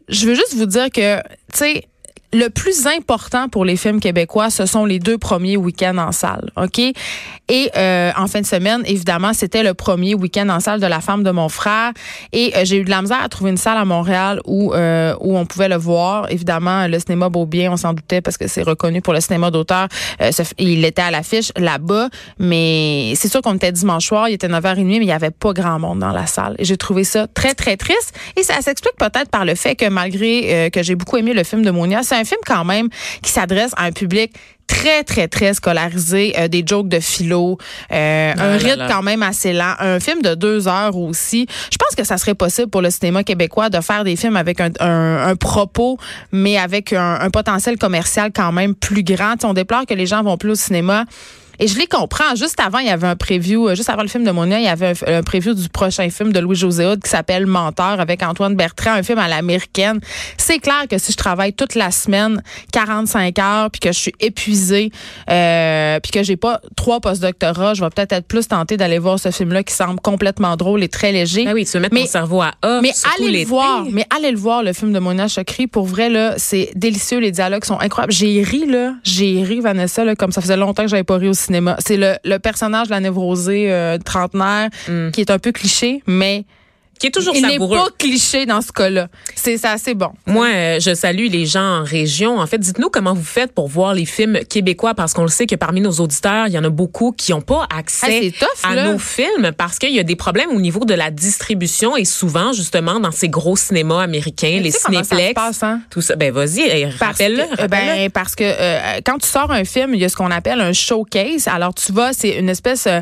je 0.09 0.25
veux 0.27 0.35
juste 0.37 0.55
vous 0.55 0.67
dire 0.67 0.89
que, 0.91 1.17
tu 1.17 1.23
sais, 1.55 1.85
le 2.33 2.49
plus 2.49 2.87
important 2.87 3.49
pour 3.49 3.65
les 3.65 3.77
films 3.77 4.01
québécois, 4.01 4.51
ce 4.51 4.67
sont 4.67 4.85
les 4.85 4.99
deux 4.99 5.19
premiers 5.19 5.57
week-ends 5.57 5.99
en 5.99 6.13
salle, 6.13 6.51
OK? 6.57 6.79
Et 6.79 7.71
euh, 7.77 8.13
en 8.17 8.27
fin 8.27 8.41
de 8.41 8.47
semaine, 8.47 8.83
évidemment, 8.85 9.33
c'était 9.33 9.63
le 9.63 9.73
premier 9.73 10.15
week-end 10.15 10.49
en 10.51 10.61
salle 10.61 10.81
de 10.81 10.87
La 10.87 11.01
femme 11.01 11.23
de 11.23 11.31
mon 11.31 11.49
frère. 11.49 11.93
Et 12.33 12.53
euh, 12.55 12.65
j'ai 12.65 12.77
eu 12.77 12.85
de 12.85 12.91
la 12.91 13.01
misère 13.01 13.23
à 13.23 13.29
trouver 13.29 13.51
une 13.51 13.57
salle 13.57 13.79
à 13.79 13.85
Montréal 13.87 14.41
où 14.45 14.75
euh, 14.75 15.15
où 15.21 15.37
on 15.37 15.47
pouvait 15.47 15.69
le 15.69 15.77
voir. 15.77 16.31
Évidemment, 16.31 16.87
le 16.87 16.99
cinéma 16.99 17.29
Beaubien, 17.29 17.73
on 17.73 17.77
s'en 17.77 17.95
doutait 17.95 18.21
parce 18.21 18.37
que 18.37 18.49
c'est 18.49 18.63
reconnu 18.63 19.01
pour 19.01 19.13
le 19.13 19.21
cinéma 19.21 19.51
d'auteur. 19.51 19.89
Euh, 20.21 20.31
il 20.59 20.85
était 20.85 21.03
à 21.03 21.11
l'affiche 21.11 21.53
là-bas, 21.57 22.09
mais 22.39 23.15
c'est 23.17 23.29
sûr 23.29 23.43
qu'on 23.43 23.55
était 23.55 23.73
dimanche 23.73 24.07
soir, 24.07 24.29
il 24.29 24.35
était 24.35 24.49
9h30, 24.49 24.85
mais 24.85 24.97
il 24.97 25.01
n'y 25.01 25.13
avait 25.13 25.31
pas 25.31 25.53
grand 25.53 25.79
monde 25.79 26.01
dans 26.01 26.13
la 26.13 26.27
salle. 26.27 26.55
Et 26.59 26.65
j'ai 26.65 26.77
trouvé 26.77 27.05
ça 27.05 27.27
très, 27.27 27.55
très 27.55 27.77
triste. 27.77 28.15
Et 28.37 28.43
ça 28.43 28.61
s'explique 28.61 28.97
peut-être 28.97 29.31
par 29.31 29.45
le 29.45 29.55
fait 29.55 29.75
que 29.77 29.89
malgré 29.89 30.67
euh, 30.67 30.71
que 30.71 30.83
j'ai 30.83 30.95
beaucoup 30.95 31.17
aimé 31.17 31.33
le 31.33 31.45
film 31.45 31.63
de 31.63 31.71
Monia, 31.71 32.03
un 32.19 32.25
film 32.25 32.41
quand 32.47 32.65
même 32.65 32.89
qui 33.23 33.31
s'adresse 33.31 33.73
à 33.77 33.85
un 33.85 33.93
public 33.93 34.33
très, 34.67 35.03
très, 35.03 35.29
très 35.29 35.55
scolarisé, 35.55 36.35
euh, 36.39 36.47
des 36.47 36.63
jokes 36.67 36.89
de 36.89 37.01
philo, 37.01 37.57
euh, 37.91 38.33
Ah 38.37 38.45
un 38.45 38.57
rythme 38.59 38.81
là. 38.81 38.89
quand 38.91 39.03
même 39.03 39.23
assez 39.23 39.55
lent, 39.55 39.73
un 39.79 39.99
film 39.99 40.21
de 40.21 40.35
deux 40.35 40.69
heures 40.69 40.95
aussi. 40.95 41.47
Je 41.73 41.77
pense 41.79 41.95
que 41.97 42.05
ça 42.05 42.19
serait 42.19 42.35
possible 42.35 42.69
pour 42.69 42.83
le 42.83 42.91
cinéma 42.91 43.25
québécois 43.25 43.71
de 43.71 43.81
faire 43.81 44.05
des 44.05 44.15
films 44.15 44.37
avec 44.37 44.61
un, 44.61 44.69
un- 44.81 45.27
un 45.29 45.37
propos, 45.37 45.97
mais 46.33 46.59
avec 46.59 46.93
un, 46.93 47.15
un 47.19 47.31
potentiel 47.31 47.79
commercial 47.79 48.31
quand 48.35 48.53
même 48.53 48.75
plus 48.75 49.03
grand. 49.03 49.33
Tu 49.35 49.41
sais, 49.41 49.47
on 49.47 49.55
déplore 49.55 49.87
que 49.87 49.95
les 49.95 50.07
gens 50.07 50.23
vont 50.23 50.37
plus 50.37 50.51
au 50.51 50.55
cinéma. 50.55 51.07
Et 51.61 51.67
je 51.67 51.79
les 51.79 51.87
comprends. 51.87 52.35
Juste 52.37 52.61
avant, 52.61 52.79
il 52.79 52.87
y 52.87 52.91
avait 52.91 53.07
un 53.07 53.17
preview, 53.17 53.69
euh, 53.69 53.75
juste 53.75 53.91
avant 53.91 54.03
le 54.03 54.09
film 54.09 54.25
de 54.25 54.31
Monia, 54.31 54.59
il 54.59 54.65
y 54.65 54.69
avait 54.69 54.93
un, 55.07 55.19
un 55.19 55.23
preview 55.23 55.55
du 55.55 55.69
prochain 55.69 56.09
film 56.11 56.33
de 56.33 56.39
Louis-José 56.41 56.87
Hood 56.87 57.03
qui 57.03 57.11
s'appelle 57.11 57.47
Menteur 57.47 58.01
avec 58.01 58.23
Antoine 58.23 58.55
Bertrand, 58.55 58.93
un 58.93 59.03
film 59.03 59.19
à 59.19 59.29
l'américaine. 59.29 60.01
C'est 60.37 60.59
clair 60.59 60.85
que 60.89 60.99
si 60.99 61.13
je 61.13 61.17
travaille 61.17 61.53
toute 61.53 61.75
la 61.75 61.91
semaine, 61.91 62.43
45 62.73 63.39
heures, 63.39 63.71
puis 63.71 63.81
que 63.81 63.89
je 63.93 63.99
suis 63.99 64.13
épuisée, 64.21 64.91
euh, 65.31 65.99
puis 66.01 66.13
que 66.13 66.23
j'ai 66.23 66.37
pas 66.37 66.61
trois 66.77 67.01
postdoctorats, 67.01 67.75
je 67.75 67.83
vais 67.83 67.91
peut-être 67.91 68.13
être 68.13 68.27
plus 68.27 68.49
tentée 68.49 68.77
d'aller 68.77 68.99
voir 68.99 69.19
ce 69.19 69.31
film-là 69.31 69.63
qui 69.63 69.75
semble 69.75 70.01
complètement 70.01 70.57
drôle 70.57 70.83
et 70.83 70.89
très 70.89 71.13
léger. 71.13 71.45
Ben 71.45 71.55
oui, 71.55 71.65
tu 71.65 71.73
veux 71.73 71.81
mettre 71.81 71.95
Mais- 71.95 72.03
ton 72.03 72.07
cerveau 72.11 72.43
à 72.43 72.53
off. 72.63 72.83
Mais 72.83 72.93
allez 73.19 73.41
le 73.43 73.49
voir, 73.49 73.85
mais 73.91 74.07
allez 74.17 74.31
le 74.31 74.39
voir 74.39 74.63
le 74.63 74.73
film 74.73 74.93
de 74.93 74.99
Mona 74.99 75.29
Chokri 75.29 75.67
pour 75.67 75.87
vrai 75.87 76.09
là, 76.09 76.35
c'est 76.37 76.71
délicieux, 76.75 77.19
les 77.19 77.31
dialogues 77.33 77.65
sont 77.65 77.81
incroyables. 77.81 78.13
J'ai 78.13 78.43
ri 78.43 78.67
là, 78.67 78.95
j'ai 79.03 79.43
ri 79.43 79.61
Vanessa 79.61 80.05
là 80.05 80.15
comme 80.15 80.33
ça 80.33 80.41
faisait 80.41 80.57
longtemps 80.57 80.83
que 80.85 80.89
j'avais 80.89 81.05
pas 81.05 81.17
ri 81.17 81.29
au 81.29 81.35
cinéma. 81.49 81.77
C'est 81.81 81.97
le, 81.97 82.15
le 82.25 82.39
personnage 82.39 82.89
de 82.89 82.93
la 82.93 83.01
névrosée 83.01 83.73
euh, 83.73 83.99
trentenaire 83.99 84.69
qui 85.13 85.21
est 85.21 85.31
un 85.31 85.39
peu 85.39 85.53
cliché, 85.53 86.03
mais 86.07 86.45
Qui 86.99 87.07
est 87.09 87.11
toujours 87.11 87.35
il 87.35 87.43
n'est 87.43 87.53
savoureux. 87.53 87.77
pas 87.79 87.89
cliché 87.99 88.47
dans 88.47 88.61
ce 88.61 88.73
cas-là. 88.73 89.09
C'est 89.35 89.57
c'est 89.57 89.69
assez 89.69 89.95
bon. 89.95 90.11
Moi, 90.27 90.47
euh, 90.49 90.81
je 90.81 90.95
salue 90.95 91.29
les 91.31 91.47
gens 91.47 91.81
en 91.81 91.85
région. 91.85 92.39
En 92.39 92.47
fait, 92.47 92.59
dites-nous 92.59 92.91
comment 92.91 93.15
vous 93.15 93.23
faites 93.25 93.53
pour 93.53 93.69
voir 93.69 93.95
les 93.95 94.05
films 94.05 94.41
québécois, 94.49 94.95
parce 94.95 95.15
qu'on 95.15 95.23
le 95.23 95.29
sait 95.29 95.47
que 95.47 95.55
parmi 95.55 95.81
nos 95.81 95.93
auditeurs, 95.93 96.47
il 96.49 96.53
y 96.55 96.59
en 96.59 96.65
a 96.65 96.71
beaucoup 96.71 97.13
qui 97.13 97.33
n'ont 97.33 97.41
pas 97.41 97.67
accès 97.77 98.21
c'est 98.23 98.31
tough, 98.33 98.65
à 98.65 98.75
là. 98.75 98.93
nos 98.93 98.99
films 98.99 99.53
parce 99.57 99.79
qu'il 99.79 99.93
y 99.95 99.99
a 99.99 100.03
des 100.03 100.17
problèmes 100.17 100.51
au 100.51 100.61
niveau 100.61 100.85
de 100.85 100.95
la 100.95 101.11
distribution 101.11 101.97
et 101.97 102.05
souvent, 102.05 102.53
justement, 102.53 102.99
dans 103.01 103.11
ces 103.13 103.29
gros 103.29 103.57
cinémas 103.57 104.03
américains, 104.03 104.59
les 104.63 104.71
ça 104.71 104.79
se 104.79 104.85
cinéplex, 104.87 105.35
passe, 105.35 105.63
hein? 105.63 105.81
tout 105.91 106.01
ça. 106.01 106.17
Ben 106.17 106.33
vas-y, 106.33 106.85
rappelle-le. 106.99 107.43
que, 107.45 107.61
rappelle-le. 107.63 107.69
ben, 107.69 108.11
parce 108.11 108.35
que 108.35 108.45
euh, 108.45 109.01
quand 109.05 109.19
tu 109.19 109.29
sors 109.29 109.51
un 109.51 109.65
film, 109.65 109.95
il 109.95 110.01
y 110.01 110.05
a 110.05 110.09
ce 110.09 110.17
qu'on 110.17 110.31
appelle 110.31 110.61
un 110.61 110.73
showcase. 110.73 111.47
Alors 111.49 111.75
tu 111.75 111.93
vas, 111.93 112.13
c'est 112.13 112.31
une 112.39 112.49
espèce. 112.49 112.87
euh, 112.87 113.01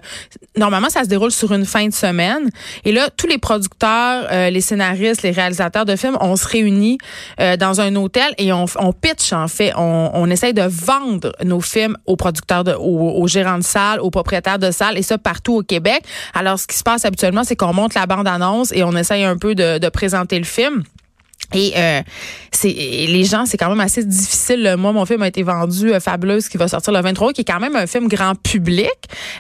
normalement, 0.57 0.91
ça 0.91 1.03
se 1.05 1.09
déroule 1.09 1.31
sur 1.33 1.53
une 1.53 1.65
fin 1.65 1.87
de 1.87 1.95
semaine. 1.95 2.51
Et 2.85 2.93
là, 2.93 3.09
tous 3.17 3.27
les 3.27 3.39
producteurs, 3.39 3.86
euh, 3.89 4.51
les 4.51 4.61
scénaristes, 4.61 5.23
les 5.23 5.31
réalisateurs 5.31 5.85
de 5.85 5.97
films, 5.97 6.17
on 6.21 6.37
se 6.37 6.47
réunit 6.47 6.99
euh, 7.41 7.57
dans 7.57 7.81
un 7.81 7.95
hôtel 7.97 8.35
et 8.39 8.53
on, 8.53 8.67
on 8.79 8.93
pitch 8.93 9.33
en 9.33 9.49
fait. 9.49 9.73
On, 9.77 10.11
on 10.15 10.31
essaye 10.31 10.55
de 10.55 10.63
vendre 10.63 11.33
nos 11.45 11.61
films 11.61 11.97
aux 12.07 12.17
producteurs, 12.17 12.65
de, 12.65 12.73
aux, 12.73 13.27
gérants 13.29 13.59
de 13.59 13.65
salles, 13.65 14.01
aux 14.01 14.11
propriétaires 14.11 14.59
de 14.59 14.71
salles 14.71 14.99
et 14.99 15.03
ça 15.03 15.19
partout 15.19 15.57
au 15.57 15.63
Québec. 15.63 16.03
Alors 16.35 16.59
ce 16.59 16.67
qui 16.67 16.77
se 16.77 16.83
passe 16.83 17.05
habituellement, 17.05 17.45
c'est 17.45 17.57
qu'on 17.57 17.73
monte 17.73 17.95
la 17.95 18.07
bande 18.07 18.29
annonce 18.29 18.73
et 18.73 18.83
on 18.85 18.93
essaye 18.93 19.25
un 19.25 19.37
peu 19.37 19.55
de, 19.55 19.79
de 19.79 19.89
présenter 19.89 20.39
le 20.39 20.45
film. 20.45 20.83
Et 21.55 21.73
euh, 21.77 22.01
c'est 22.51 22.69
les 22.73 23.25
gens, 23.25 23.47
c'est 23.47 23.57
quand 23.57 23.69
même 23.69 23.81
assez 23.81 24.05
difficile. 24.05 24.75
Moi, 24.79 24.93
mon 24.93 25.05
film 25.07 25.23
a 25.23 25.29
été 25.29 25.43
vendu 25.43 25.93
euh, 25.93 26.01
Fabuleuse 26.01 26.49
qui 26.49 26.57
va 26.57 26.69
sortir 26.69 26.93
le 26.93 27.01
23, 27.01 27.33
qui 27.33 27.43
est 27.43 27.45
quand 27.45 27.61
même 27.61 27.77
un 27.77 27.87
film 27.87 28.09
grand 28.09 28.35
public. 28.35 28.91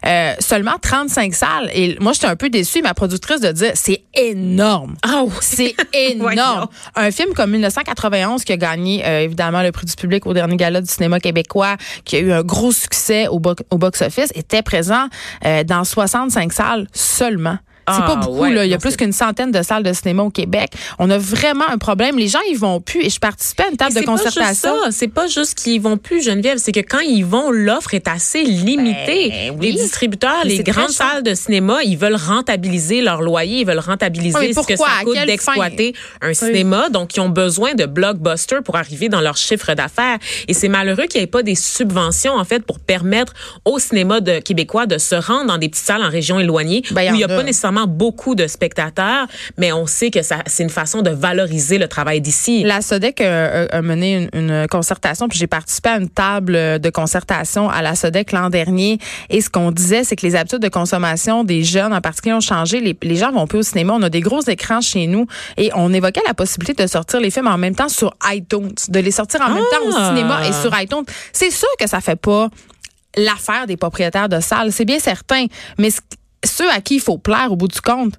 Euh, 0.04 0.34
seulement 0.38 0.76
35 0.80 1.34
salles. 1.34 1.70
Et 1.74 1.96
moi, 2.00 2.12
j'étais 2.12 2.26
un 2.26 2.36
peu 2.36 2.48
déçue. 2.50 2.82
Ma 2.82 2.94
productrice 2.94 3.40
de 3.40 3.50
dire, 3.52 3.72
c'est 3.74 4.02
énorme. 4.14 4.96
Oui. 5.04 5.30
C'est 5.40 5.74
énorme. 5.92 6.68
un 6.94 7.10
film 7.10 7.32
comme 7.34 7.50
1991 7.52 8.44
qui 8.44 8.52
a 8.52 8.56
gagné 8.56 9.04
euh, 9.06 9.22
évidemment 9.22 9.62
le 9.62 9.72
prix 9.72 9.86
du 9.86 9.94
public 9.94 10.26
au 10.26 10.32
dernier 10.34 10.56
gala 10.56 10.80
du 10.80 10.90
cinéma 10.90 11.20
québécois, 11.20 11.76
qui 12.04 12.16
a 12.16 12.20
eu 12.20 12.32
un 12.32 12.42
gros 12.42 12.72
succès 12.72 13.26
au, 13.28 13.38
bo- 13.40 13.54
au 13.70 13.78
box-office, 13.78 14.30
était 14.34 14.62
présent 14.62 15.06
euh, 15.44 15.64
dans 15.64 15.84
65 15.84 16.52
salles 16.52 16.86
seulement. 16.92 17.58
C'est 17.88 17.94
Ah, 18.02 18.02
pas 18.06 18.16
beaucoup, 18.16 18.38
ouais, 18.40 18.52
là. 18.52 18.64
Il 18.64 18.70
y 18.70 18.74
a 18.74 18.78
plus 18.78 18.96
qu'une 18.96 19.12
centaine 19.12 19.50
de 19.52 19.62
salles 19.62 19.82
de 19.82 19.92
cinéma 19.92 20.22
au 20.24 20.30
Québec. 20.30 20.70
On 20.98 21.08
a 21.10 21.18
vraiment 21.18 21.68
un 21.68 21.78
problème. 21.78 22.18
Les 22.18 22.28
gens, 22.28 22.40
ils 22.50 22.58
vont 22.58 22.80
plus. 22.80 23.04
Et 23.04 23.10
je 23.10 23.20
participais 23.20 23.64
à 23.64 23.68
une 23.70 23.76
table 23.76 23.94
de 23.94 24.00
concertation. 24.02 24.74
ça. 24.84 24.90
C'est 24.90 25.08
pas 25.08 25.26
juste 25.28 25.54
qu'ils 25.54 25.80
vont 25.80 25.96
plus, 25.96 26.22
Geneviève. 26.22 26.58
C'est 26.58 26.72
que 26.72 26.80
quand 26.80 26.98
ils 27.00 27.24
vont, 27.24 27.50
l'offre 27.50 27.94
est 27.94 28.08
assez 28.08 28.42
limitée. 28.42 29.28
Ben 29.30 29.56
oui. 29.58 29.66
Les 29.66 29.72
distributeurs, 29.74 30.40
Mais 30.44 30.50
les 30.50 30.62
grandes 30.64 30.90
salles 30.90 31.22
de 31.22 31.34
cinéma, 31.34 31.78
ils 31.84 31.96
veulent 31.96 32.16
rentabiliser 32.16 33.02
leur 33.02 33.22
loyer, 33.22 33.60
ils 33.60 33.66
veulent 33.66 33.78
rentabiliser 33.78 34.36
Oui, 34.38 34.54
ce 34.54 34.66
que 34.66 34.76
ça 34.76 34.84
coûte 35.04 35.16
d'exploiter 35.26 35.94
un 36.22 36.34
cinéma. 36.34 36.88
Donc, 36.90 37.16
ils 37.16 37.20
ont 37.20 37.28
besoin 37.28 37.74
de 37.74 37.86
blockbusters 37.86 38.62
pour 38.62 38.76
arriver 38.76 39.08
dans 39.08 39.20
leur 39.20 39.36
chiffre 39.36 39.74
d'affaires. 39.74 40.18
Et 40.48 40.54
c'est 40.54 40.68
malheureux 40.68 41.04
qu'il 41.06 41.20
n'y 41.20 41.24
ait 41.24 41.28
pas 41.28 41.42
des 41.42 41.54
subventions, 41.54 42.34
en 42.34 42.44
fait, 42.44 42.64
pour 42.64 42.78
permettre 42.80 43.32
au 43.64 43.78
cinéma 43.78 44.20
de 44.20 44.38
québécois 44.40 44.86
de 44.86 44.98
se 44.98 45.14
rendre 45.14 45.46
dans 45.46 45.58
des 45.58 45.68
petites 45.68 45.84
salles 45.86 46.02
en 46.02 46.10
région 46.10 46.38
éloignée 46.40 46.82
Ben, 46.90 47.10
où 47.12 47.14
il 47.14 47.18
n'y 47.18 47.24
a. 47.24 47.28
pas 47.28 47.42
nécessairement 47.42 47.75
beaucoup 47.84 48.34
de 48.34 48.46
spectateurs, 48.46 49.26
mais 49.58 49.72
on 49.72 49.86
sait 49.86 50.10
que 50.10 50.22
ça, 50.22 50.38
c'est 50.46 50.62
une 50.62 50.70
façon 50.70 51.02
de 51.02 51.10
valoriser 51.10 51.76
le 51.76 51.88
travail 51.88 52.22
d'ici. 52.22 52.62
La 52.64 52.80
SODEC 52.80 53.20
a, 53.20 53.64
a 53.66 53.82
mené 53.82 54.28
une, 54.32 54.50
une 54.50 54.66
concertation, 54.68 55.28
puis 55.28 55.38
j'ai 55.38 55.46
participé 55.46 55.90
à 55.90 55.98
une 55.98 56.08
table 56.08 56.78
de 56.80 56.90
concertation 56.90 57.68
à 57.68 57.82
la 57.82 57.94
SODEC 57.94 58.32
l'an 58.32 58.48
dernier. 58.48 58.98
Et 59.28 59.42
ce 59.42 59.50
qu'on 59.50 59.70
disait, 59.72 60.04
c'est 60.04 60.16
que 60.16 60.24
les 60.24 60.36
habitudes 60.36 60.60
de 60.62 60.68
consommation 60.68 61.44
des 61.44 61.62
jeunes 61.64 61.92
en 61.92 62.00
particulier 62.00 62.34
ont 62.34 62.40
changé. 62.40 62.80
Les, 62.80 62.96
les 63.02 63.16
gens 63.16 63.32
vont 63.32 63.46
plus 63.46 63.58
au 63.58 63.62
cinéma. 63.62 63.92
On 63.94 64.02
a 64.02 64.08
des 64.08 64.20
gros 64.20 64.40
écrans 64.42 64.80
chez 64.80 65.06
nous. 65.06 65.26
Et 65.56 65.70
on 65.74 65.92
évoquait 65.92 66.22
la 66.26 66.34
possibilité 66.34 66.84
de 66.84 66.88
sortir 66.88 67.20
les 67.20 67.30
films 67.30 67.48
en 67.48 67.58
même 67.58 67.74
temps 67.74 67.88
sur 67.88 68.14
iTunes, 68.32 68.72
de 68.88 69.00
les 69.00 69.10
sortir 69.10 69.40
en 69.42 69.48
même 69.50 69.64
temps 69.70 69.88
au 69.88 69.92
Ah! 69.96 70.08
cinéma 70.14 70.46
et 70.48 70.52
sur 70.52 70.72
iTunes. 70.80 71.04
C'est 71.32 71.50
sûr 71.50 71.68
que 71.78 71.88
ça 71.88 72.00
fait 72.00 72.16
pas 72.16 72.48
l'affaire 73.16 73.66
des 73.66 73.76
propriétaires 73.76 74.28
de 74.28 74.40
salles, 74.40 74.72
c'est 74.72 74.84
bien 74.84 74.98
certain. 74.98 75.46
Mais 75.78 75.90
ce, 75.90 76.00
ceux 76.46 76.70
à 76.70 76.80
qui 76.80 76.96
il 76.96 77.00
faut 77.00 77.18
plaire 77.18 77.52
au 77.52 77.56
bout 77.56 77.68
du 77.68 77.80
compte, 77.80 78.14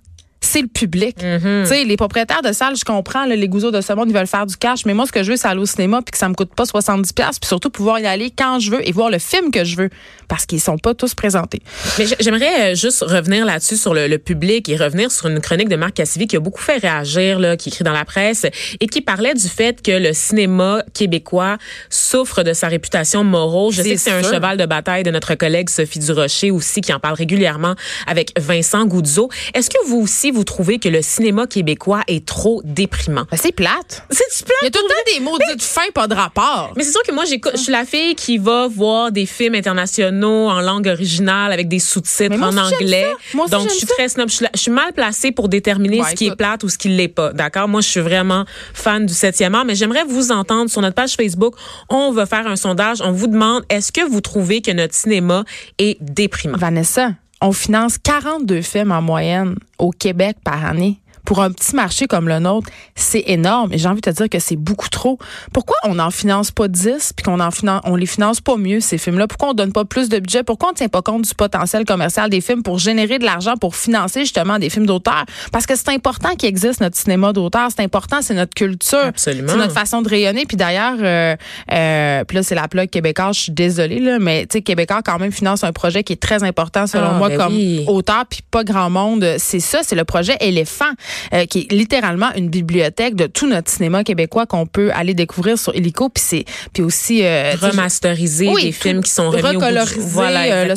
c'est 0.47 0.61
le 0.61 0.67
public. 0.67 1.17
Tu 1.17 1.25
sais, 1.65 1.83
les 1.83 1.97
propriétaires 1.97 2.41
de 2.41 2.51
salles, 2.51 2.75
je 2.75 2.85
comprends, 2.85 3.25
là, 3.25 3.35
les 3.35 3.47
gouzeaux 3.47 3.71
de 3.71 3.81
ce 3.81 3.93
monde, 3.93 4.09
ils 4.09 4.15
veulent 4.15 4.27
faire 4.27 4.45
du 4.45 4.55
cash, 4.55 4.85
mais 4.85 4.93
moi, 4.93 5.05
ce 5.05 5.11
que 5.11 5.23
je 5.23 5.31
veux, 5.31 5.37
c'est 5.37 5.47
aller 5.47 5.59
au 5.59 5.65
cinéma 5.65 6.01
puis 6.01 6.11
que 6.11 6.17
ça 6.17 6.29
me 6.29 6.33
coûte 6.33 6.53
pas 6.55 6.65
70 6.65 7.13
pièces 7.13 7.39
puis 7.39 7.47
surtout 7.47 7.69
pouvoir 7.69 7.99
y 7.99 8.05
aller 8.05 8.31
quand 8.35 8.59
je 8.59 8.71
veux 8.71 8.87
et 8.87 8.91
voir 8.91 9.09
le 9.09 9.19
film 9.19 9.51
que 9.51 9.63
je 9.63 9.75
veux 9.75 9.89
parce 10.27 10.45
qu'ils 10.45 10.61
sont 10.61 10.77
pas 10.77 10.93
tous 10.93 11.13
présentés. 11.13 11.61
Mais 11.97 12.05
j'aimerais 12.19 12.71
euh, 12.71 12.75
juste 12.75 13.03
revenir 13.03 13.45
là-dessus 13.45 13.77
sur 13.77 13.93
le, 13.93 14.07
le 14.07 14.17
public 14.17 14.67
et 14.69 14.75
revenir 14.75 15.11
sur 15.11 15.27
une 15.27 15.39
chronique 15.39 15.69
de 15.69 15.75
Marc 15.75 15.95
Cassivi 15.95 16.27
qui 16.27 16.35
a 16.35 16.39
beaucoup 16.39 16.61
fait 16.61 16.77
réagir, 16.77 17.39
là, 17.39 17.57
qui 17.57 17.69
écrit 17.69 17.83
dans 17.83 17.93
la 17.93 18.05
presse 18.05 18.45
et 18.79 18.87
qui 18.87 19.01
parlait 19.01 19.33
du 19.33 19.47
fait 19.47 19.81
que 19.81 19.91
le 19.91 20.13
cinéma 20.13 20.83
québécois 20.93 21.57
souffre 21.89 22.43
de 22.43 22.53
sa 22.53 22.67
réputation 22.67 23.23
morale. 23.23 23.71
Je 23.71 23.81
sais 23.81 23.95
que 23.95 24.01
c'est 24.01 24.11
un 24.11 24.23
cheval 24.23 24.57
de 24.57 24.65
bataille 24.65 25.03
de 25.03 25.11
notre 25.11 25.35
collègue 25.35 25.69
Sophie 25.69 25.99
Durocher 25.99 26.51
aussi 26.51 26.81
qui 26.81 26.93
en 26.93 26.99
parle 26.99 27.15
régulièrement 27.15 27.75
avec 28.05 28.31
Vincent 28.39 28.85
Goudzo. 28.85 29.29
Est-ce 29.53 29.69
que 29.69 29.77
vous 29.87 29.97
aussi 29.97 30.31
vous 30.38 30.44
trouvez 30.44 30.77
que 30.77 30.88
le 30.88 31.01
cinéma 31.01 31.48
québécois 31.48 32.01
est 32.08 32.24
trop 32.24 32.62
déprimant? 32.63 33.25
Ben, 33.32 33.38
c'est 33.41 33.51
plate. 33.51 34.03
C'est 34.12 34.46
du 34.46 34.51
Il 34.62 34.65
y 34.65 34.67
a 34.67 34.72
tout 34.72 34.79
le 34.84 34.88
temps 34.88 35.12
des 35.15 35.20
mots 35.20 35.38
de 35.39 35.62
fin, 35.62 35.82
pas 35.96 36.08
de 36.08 36.13
rapport. 36.13 36.74
Mais 36.77 36.84
c'est 36.84 36.91
sûr 36.91 37.01
que 37.01 37.12
moi, 37.12 37.25
j'écoute, 37.25 37.53
je 37.56 37.62
suis 37.62 37.72
la 37.72 37.86
fille 37.86 38.13
qui 38.13 38.38
va 38.38 38.67
voir 38.67 39.12
des 39.12 39.25
films 39.25 39.56
internationaux 39.56 40.48
en 40.48 40.62
langue 40.62 40.88
originale 40.88 41.51
avec 41.51 41.67
des 41.67 41.79
sous-titres 41.79 42.29
Mais 42.29 42.38
moi 42.38 42.50
en 42.50 42.58
anglais. 42.58 43.08
ça. 43.12 43.36
Moi 43.36 43.46
aussi, 43.46 43.51
Donc, 43.51 43.70
je 43.70 43.74
suis 43.74 43.88
très 43.88 44.10
snob. 44.10 44.29
Je 44.29 44.46
suis, 44.53 44.72
mal 44.72 44.94
placée 44.94 45.32
pour 45.32 45.50
déterminer 45.50 46.01
Ouais, 46.01 46.12
ce 46.12 46.15
qui 46.15 46.27
est 46.27 46.36
plate 46.36 46.63
ou 46.63 46.70
ce 46.70 46.77
qui 46.77 46.89
l'est 46.89 47.08
pas. 47.08 47.34
D'accord? 47.34 47.67
Moi, 47.67 47.82
je 47.82 47.88
suis 47.88 48.00
vraiment 48.00 48.46
fan 48.75 49.08
du 49.08 49.13
7e 49.13 49.53
art, 49.56 49.65
mais 49.65 49.74
j'aimerais 49.74 50.03
vous 50.03 50.32
entendre 50.32 50.70
sur 50.70 50.82
notre 50.82 50.96
page 50.96 51.15
Facebook. 51.15 51.56
On 51.89 52.12
va 52.12 52.27
faire 52.27 52.46
un 52.46 52.56
sondage. 52.56 53.01
On 53.01 53.12
vous 53.12 53.27
demande, 53.27 53.63
est-ce 53.70 53.91
que 53.91 54.08
vous 54.08 54.22
trouvez 54.22 54.62
que 54.62 54.72
notre 54.72 54.94
cinéma 54.94 55.46
est 55.79 55.98
déprimant? 56.00 56.58
Vanessa, 56.60 57.13
on 57.41 57.51
finance 57.51 57.98
42 57.98 58.62
films 58.62 58.91
en 58.91 59.01
moyenne 59.01 59.56
au 59.77 59.91
Québec 59.91 60.38
par 60.44 60.65
année. 60.65 61.00
Pour 61.27 61.41
un 61.41 61.51
petit 61.51 61.75
marché 61.75 62.07
comme 62.07 62.29
le 62.29 62.39
nôtre, 62.39 62.69
c'est 62.96 63.25
énorme. 63.27 63.74
Et 63.74 63.77
j'ai 63.77 63.89
envie 63.89 64.00
de 64.00 64.10
te 64.10 64.15
dire 64.15 64.29
que 64.29 64.39
c'est 64.39 64.55
beaucoup 64.55 64.88
trop. 64.88 65.19
Pourquoi 65.51 65.75
on 65.84 65.96
n'en 65.96 66.10
finance 66.10 66.51
pas 66.51 66.69
10 66.69 67.12
puis 67.17 67.24
qu'on 67.25 67.41
en 67.41 67.51
finance, 67.51 67.81
on 67.84 67.98
les 67.98 68.05
finance 68.05 68.39
pas 68.39 68.55
mieux, 68.55 68.79
ces 68.79 68.98
films-là? 68.98 69.27
Pourquoi 69.27 69.50
on 69.50 69.53
donne 69.53 69.74
pas 69.74 69.84
plus 69.84 70.07
de 70.07 70.19
budget? 70.19 70.43
Pourquoi 70.43 70.69
on 70.69 70.74
tient 70.74 70.88
pas 70.88 71.01
compte 71.01 71.24
du 71.24 71.36
potentiel 71.36 71.84
commercial 71.84 72.29
des 72.29 72.39
films 72.39 72.63
pour 72.63 72.79
générer 72.79 73.19
de 73.19 73.25
l'argent 73.25 73.55
pour 73.57 73.75
financer 73.75 74.22
justement 74.22 74.57
des 74.57 74.69
films 74.69 74.86
d'auteur? 74.86 75.25
Parce 75.51 75.65
que 75.65 75.75
c'est 75.75 75.89
important 75.89 76.29
qu'il 76.36 76.48
existe 76.48 76.79
notre 76.79 76.96
cinéma 76.96 77.34
d'auteur. 77.34 77.67
C'est 77.75 77.84
important, 77.84 78.22
c'est 78.22 78.34
notre 78.34 78.53
culture. 78.53 78.98
Absolument. 79.00 79.50
C'est 79.51 79.57
notre 79.57 79.74
façon 79.74 80.01
de 80.01 80.07
rayonner. 80.07 80.46
Puis 80.46 80.55
d'ailleurs, 80.55 80.96
euh, 81.01 81.36
euh, 81.74 82.24
puis 82.24 82.38
là, 82.38 82.43
c'est 82.43 82.55
la 82.55 82.69
plug 82.69 82.89
québécois. 82.89 83.34
Je 83.34 83.41
suis 83.41 83.51
désolée, 83.51 84.00
là, 84.00 84.17
mais 84.17 84.46
tu 84.46 84.60
sais, 84.60 84.62
Québécois 84.62 85.01
quand 85.03 85.19
même 85.19 85.34
finance 85.34 85.65
un 85.65 85.74
projet 85.74 86.03
qui 86.05 86.13
est 86.13 86.22
très 86.22 86.43
important 86.43 86.88
selon 86.88 87.10
Ah, 87.10 87.17
moi 87.17 87.27
ben 87.27 87.38
comme 87.38 87.53
oui. 87.53 87.84
auteur, 87.88 88.25
puis 88.29 88.39
pas 88.50 88.63
grand 88.63 88.89
monde. 88.89 89.36
C'est 89.39 89.60
ça, 89.60 89.79
c'est 89.84 89.96
le 89.96 90.05
projet 90.05 90.38
Éléphant, 90.39 90.86
euh, 91.33 91.45
qui 91.45 91.59
est 91.69 91.71
littéralement 91.71 92.29
une 92.36 92.50
bibliothèque 92.50 93.15
de 93.15 93.27
tout 93.27 93.47
notre 93.47 93.69
cinéma 93.71 94.03
québécois 94.03 94.45
qu'on 94.45 94.65
peut 94.65 94.91
aller 94.93 95.13
découvrir 95.13 95.57
sur 95.57 95.75
Illico. 95.75 96.09
Puis 96.09 96.24
c'est, 96.25 96.45
puis 96.74 96.83
aussi 96.83 97.24
euh, 97.24 97.53
Remasteriser 97.59 98.50
oui, 98.50 98.63
des 98.65 98.71
films 98.71 99.03
qui 99.03 99.12
sont 99.12 99.29
remis 99.29 99.41
au 99.43 99.59
bout 99.59 99.65
recoloriser, 99.65 100.00
Voilà, 100.00 100.41
euh, 100.43 100.65
le. 100.65 100.75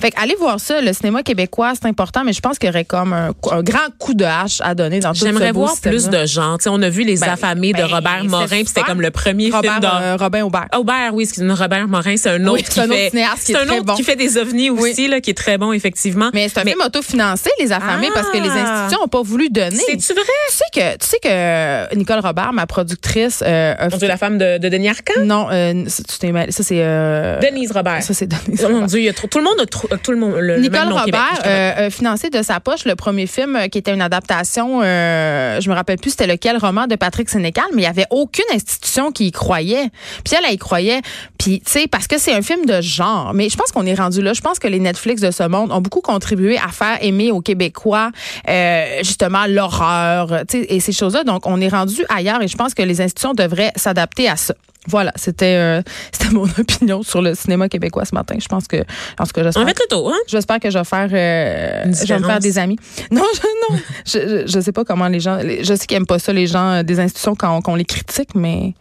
Fait 0.00 0.10
que 0.10 0.20
allez 0.20 0.34
voir 0.38 0.60
ça, 0.60 0.80
le 0.80 0.92
cinéma 0.92 1.22
québécois, 1.22 1.72
c'est 1.80 1.88
important, 1.88 2.22
mais 2.24 2.32
je 2.32 2.40
pense 2.40 2.58
qu'il 2.58 2.68
y 2.68 2.70
aurait 2.70 2.84
comme 2.84 3.12
un, 3.12 3.30
un 3.50 3.62
grand 3.62 3.78
coup 3.98 4.14
de 4.14 4.24
hache 4.24 4.60
à 4.62 4.74
donner 4.74 5.00
dans 5.00 5.12
tout 5.12 5.24
J'aimerais 5.24 5.52
voir 5.52 5.74
plus 5.80 6.08
de 6.08 6.26
gens. 6.26 6.56
Tu 6.58 6.64
sais, 6.64 6.70
on 6.70 6.80
a 6.82 6.88
vu 6.88 7.02
Les 7.04 7.16
Ben, 7.18 7.30
Affamés 7.30 7.72
de 7.72 7.78
ben, 7.78 7.86
Robert 7.86 8.24
Morin, 8.24 8.46
puis 8.46 8.66
c'était 8.66 8.82
comme 8.82 9.00
le 9.00 9.10
premier 9.10 9.50
Robert, 9.50 9.72
film 9.72 9.80
d'hor- 9.82 10.00
euh, 10.02 10.16
Robin 10.18 10.44
Aubert. 10.44 10.66
Aubert, 10.76 11.14
oui, 11.14 11.24
excusez 11.24 11.50
Robert 11.52 11.88
Morin, 11.88 12.16
c'est 12.16 12.30
un 12.30 12.44
autre 12.46 12.52
Oui, 12.54 12.62
qui 12.62 12.72
c'est 12.72 12.80
un 12.80 12.84
autre 12.84 12.94
fait, 12.94 13.10
c'est 13.38 13.52
est 13.52 13.56
un 13.56 13.68
autre 13.68 13.84
bon. 13.84 13.94
qui 13.94 14.02
fait 14.02 14.16
des 14.16 14.38
ovnis 14.38 14.70
Oui. 14.70 14.90
aussi, 14.90 15.08
là, 15.08 15.20
qui 15.20 15.30
est 15.30 15.34
très 15.34 15.58
bon, 15.58 15.72
effectivement. 15.72 16.30
Mais 16.34 16.48
c'est 16.48 16.60
un 16.60 16.64
film 16.64 16.80
autofinancé, 16.84 17.50
les 17.60 17.72
affamés, 17.72 18.08
Ah! 18.10 18.14
parce 18.14 18.28
que 18.28 18.38
les 18.38 18.48
institutions 18.50 19.00
n'ont 19.02 19.08
pas 19.08 19.22
voulu 19.22 19.48
C'est-tu 19.70 20.12
vrai? 20.14 20.24
Tu 20.48 20.56
sais 20.56 20.64
que, 20.72 20.96
tu 20.96 21.06
sais 21.06 21.18
que 21.22 21.94
Nicole 21.94 22.20
Robert, 22.20 22.52
ma 22.52 22.66
productrice, 22.66 23.42
euh, 23.46 23.74
a 23.76 24.06
la 24.06 24.16
femme 24.16 24.38
de, 24.38 24.58
de 24.58 24.68
Denis 24.68 24.88
Arcand? 24.88 25.20
non, 25.24 25.48
euh, 25.50 25.84
ça, 25.88 26.02
tu 26.08 26.18
t'es 26.18 26.32
mêlé. 26.32 26.52
ça 26.52 26.62
c'est 26.62 26.80
euh, 26.82 27.38
Denise 27.40 27.72
Robert. 27.72 28.02
ça 28.02 28.14
c'est 28.14 28.26
Denise 28.26 28.60
Oh 28.64 28.68
mon 28.68 28.74
Robert. 28.74 28.86
Dieu, 28.88 29.00
il 29.00 29.04
y 29.04 29.08
a 29.08 29.12
trop, 29.12 29.28
tout 29.28 29.38
le 29.38 29.44
monde 29.44 29.60
a 29.60 29.66
trop, 29.66 29.88
tout 30.02 30.12
le 30.12 30.16
monde, 30.18 30.34
le, 30.34 30.56
le 30.56 30.60
Nicole 30.60 30.78
même 30.80 30.88
nom 30.88 30.96
au 31.00 31.04
Québec, 31.04 31.20
Robert 31.20 31.44
je 31.44 31.48
euh, 31.48 31.86
a 31.86 31.90
financé 31.90 32.30
de 32.30 32.42
sa 32.42 32.60
poche 32.60 32.84
le 32.84 32.94
premier 32.96 33.26
film 33.26 33.56
euh, 33.56 33.68
qui 33.68 33.78
était 33.78 33.92
une 33.92 34.02
adaptation, 34.02 34.80
euh, 34.82 35.60
je 35.60 35.68
me 35.68 35.74
rappelle 35.74 35.98
plus 35.98 36.10
c'était 36.10 36.26
lequel 36.26 36.56
roman 36.56 36.86
de 36.86 36.96
Patrick 36.96 37.28
Sénécal, 37.28 37.64
mais 37.74 37.82
il 37.82 37.84
y 37.84 37.88
avait 37.88 38.06
aucune 38.10 38.44
institution 38.52 39.12
qui 39.12 39.28
y 39.28 39.32
croyait. 39.32 39.88
Puis 40.24 40.34
elle, 40.36 40.44
elle 40.46 40.54
y 40.54 40.58
croyait. 40.58 41.00
Puis 41.38 41.60
tu 41.64 41.72
sais 41.72 41.86
parce 41.86 42.06
que 42.06 42.18
c'est 42.18 42.32
un 42.32 42.42
film 42.42 42.66
de 42.66 42.80
genre, 42.80 43.32
mais 43.34 43.48
je 43.48 43.56
pense 43.56 43.72
qu'on 43.72 43.86
est 43.86 43.94
rendu 43.94 44.22
là. 44.22 44.32
Je 44.32 44.40
pense 44.40 44.58
que 44.58 44.68
les 44.68 44.80
Netflix 44.80 45.20
de 45.22 45.30
ce 45.30 45.42
monde 45.42 45.72
ont 45.72 45.80
beaucoup 45.80 46.00
contribué 46.00 46.58
à 46.58 46.68
faire 46.68 46.98
aimer 47.02 47.30
aux 47.30 47.40
Québécois 47.40 48.10
euh, 48.48 48.98
justement 49.02 49.46
l'horreur, 49.54 50.42
tu 50.48 50.60
sais, 50.60 50.66
et 50.68 50.80
ces 50.80 50.92
choses-là. 50.92 51.24
Donc 51.24 51.46
on 51.46 51.60
est 51.60 51.68
rendu 51.68 52.04
ailleurs 52.08 52.42
et 52.42 52.48
je 52.48 52.56
pense 52.56 52.74
que 52.74 52.82
les 52.82 53.00
institutions 53.00 53.34
devraient 53.34 53.72
s'adapter 53.76 54.28
à 54.28 54.36
ça. 54.36 54.54
Voilà, 54.86 55.12
c'était 55.16 55.56
euh, 55.56 55.82
c'était 56.12 56.32
mon 56.32 56.44
opinion 56.44 57.02
sur 57.02 57.20
le 57.20 57.34
cinéma 57.34 57.68
québécois 57.68 58.04
ce 58.04 58.14
matin. 58.14 58.36
Je 58.40 58.48
pense 58.48 58.66
que 58.66 58.78
en 59.18 59.24
tout 59.24 59.32
cas 59.32 59.42
j'espère 59.42 59.62
va 59.62 59.66
mettre 59.66 59.82
le 59.90 59.96
hein? 60.08 60.18
J'espère 60.26 60.58
que 60.58 60.70
je 60.70 60.78
vais 60.78 60.84
faire, 60.84 61.08
euh, 61.12 61.92
je 61.92 62.06
vais 62.06 62.18
me 62.18 62.24
faire 62.24 62.40
des 62.40 62.58
amis. 62.58 62.78
Non, 63.10 63.24
je, 63.34 63.40
non, 63.74 63.80
je, 64.06 64.46
je, 64.46 64.60
sais 64.60 64.72
pas 64.72 64.84
comment 64.84 65.08
les 65.08 65.20
gens, 65.20 65.40
je 65.40 65.74
sais 65.74 65.86
qu'ils 65.86 65.96
aiment 65.96 66.06
pas 66.06 66.18
ça 66.18 66.32
les 66.32 66.46
gens 66.46 66.70
euh, 66.70 66.82
des 66.82 67.00
institutions 67.00 67.34
quand, 67.34 67.60
quand 67.60 67.72
on 67.72 67.76
les 67.76 67.84
critique, 67.84 68.34
mais 68.34 68.74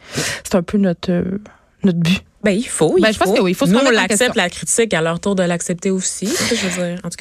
c'est 0.43 0.55
un 0.55 0.61
peu 0.61 0.77
notre 0.77 1.11
euh, 1.11 1.39
notre 1.83 1.99
but. 1.99 2.21
Ben, 2.43 2.51
il 2.51 2.67
faut, 2.67 2.95
il 2.97 3.01
Ben, 3.01 3.11
je 3.11 3.17
faut. 3.17 3.25
pense 3.25 3.38
que 3.38 3.41
oui, 3.41 3.51
il 3.51 3.53
faut 3.53 3.65
se 3.65 3.71
Nous, 3.71 3.79
on 3.79 3.85
en 3.85 3.91
l'accepte, 3.91 4.35
la 4.35 4.49
critique, 4.49 4.93
à 4.93 5.01
leur 5.01 5.19
tour 5.19 5.35
de 5.35 5.43
l'accepter 5.43 5.91
aussi. 5.91 6.25
Je 6.27 6.67
veux 6.67 6.89
dire, 6.91 6.99
en 7.03 7.09
tout 7.09 7.09
cas. 7.09 7.17